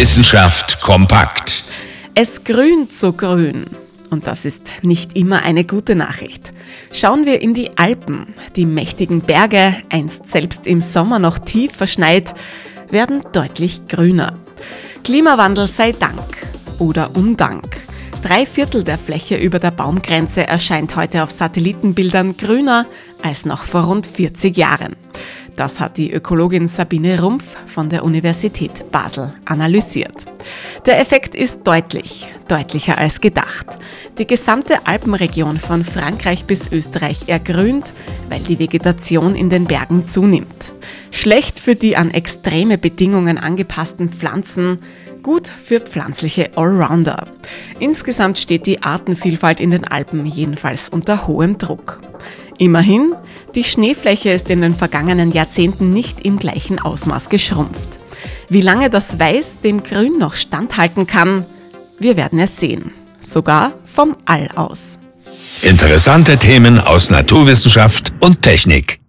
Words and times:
Wissenschaft 0.00 0.80
kompakt. 0.80 1.62
Es 2.14 2.42
grünt 2.42 2.90
so 2.90 3.12
grün. 3.12 3.66
Und 4.08 4.26
das 4.26 4.46
ist 4.46 4.62
nicht 4.80 5.14
immer 5.14 5.42
eine 5.42 5.64
gute 5.64 5.94
Nachricht. 5.94 6.54
Schauen 6.90 7.26
wir 7.26 7.42
in 7.42 7.52
die 7.52 7.76
Alpen. 7.76 8.32
Die 8.56 8.64
mächtigen 8.64 9.20
Berge, 9.20 9.76
einst 9.90 10.26
selbst 10.26 10.66
im 10.66 10.80
Sommer 10.80 11.18
noch 11.18 11.36
tief 11.38 11.72
verschneit, 11.72 12.32
werden 12.88 13.20
deutlich 13.32 13.88
grüner. 13.88 14.38
Klimawandel 15.04 15.68
sei 15.68 15.92
Dank 15.92 16.46
oder 16.78 17.14
Undank. 17.14 17.66
Drei 18.22 18.46
Viertel 18.46 18.84
der 18.84 18.96
Fläche 18.96 19.36
über 19.36 19.58
der 19.58 19.70
Baumgrenze 19.70 20.46
erscheint 20.46 20.96
heute 20.96 21.22
auf 21.22 21.30
Satellitenbildern 21.30 22.38
grüner 22.38 22.86
als 23.22 23.44
noch 23.44 23.64
vor 23.64 23.82
rund 23.82 24.06
40 24.06 24.56
Jahren. 24.56 24.96
Das 25.60 25.78
hat 25.78 25.98
die 25.98 26.10
Ökologin 26.10 26.68
Sabine 26.68 27.20
Rumpf 27.20 27.54
von 27.66 27.90
der 27.90 28.02
Universität 28.02 28.90
Basel 28.90 29.34
analysiert. 29.44 30.24
Der 30.86 30.98
Effekt 30.98 31.34
ist 31.34 31.66
deutlich, 31.66 32.30
deutlicher 32.48 32.96
als 32.96 33.20
gedacht. 33.20 33.66
Die 34.16 34.26
gesamte 34.26 34.86
Alpenregion 34.86 35.58
von 35.58 35.84
Frankreich 35.84 36.46
bis 36.46 36.72
Österreich 36.72 37.28
ergrünt, 37.28 37.92
weil 38.30 38.40
die 38.40 38.58
Vegetation 38.58 39.34
in 39.34 39.50
den 39.50 39.66
Bergen 39.66 40.06
zunimmt. 40.06 40.72
Schlecht 41.10 41.60
für 41.60 41.76
die 41.76 41.94
an 41.94 42.10
extreme 42.10 42.78
Bedingungen 42.78 43.36
angepassten 43.36 44.08
Pflanzen, 44.08 44.78
gut 45.22 45.48
für 45.48 45.80
pflanzliche 45.80 46.56
Allrounder. 46.56 47.24
Insgesamt 47.80 48.38
steht 48.38 48.64
die 48.64 48.82
Artenvielfalt 48.82 49.60
in 49.60 49.68
den 49.68 49.84
Alpen 49.84 50.24
jedenfalls 50.24 50.88
unter 50.88 51.26
hohem 51.26 51.58
Druck. 51.58 52.00
Immerhin, 52.60 53.14
die 53.54 53.64
Schneefläche 53.64 54.28
ist 54.32 54.50
in 54.50 54.60
den 54.60 54.74
vergangenen 54.74 55.32
Jahrzehnten 55.32 55.94
nicht 55.94 56.20
im 56.26 56.38
gleichen 56.38 56.78
Ausmaß 56.78 57.30
geschrumpft. 57.30 57.88
Wie 58.50 58.60
lange 58.60 58.90
das 58.90 59.18
Weiß 59.18 59.60
dem 59.64 59.82
Grün 59.82 60.18
noch 60.18 60.34
standhalten 60.34 61.06
kann, 61.06 61.46
wir 61.98 62.18
werden 62.18 62.38
es 62.38 62.58
sehen. 62.58 62.92
Sogar 63.22 63.72
vom 63.86 64.14
All 64.26 64.50
aus. 64.56 64.98
Interessante 65.62 66.36
Themen 66.36 66.78
aus 66.78 67.08
Naturwissenschaft 67.08 68.12
und 68.22 68.42
Technik. 68.42 69.00